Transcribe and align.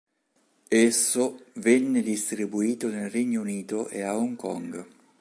Esso 0.71 1.43
venne 1.57 2.01
distribuito 2.01 2.87
nel 2.87 3.11
Regno 3.11 3.41
Unito 3.41 3.87
e 3.89 4.01
a 4.01 4.17
Hong 4.17 4.35
Kong. 4.35 4.83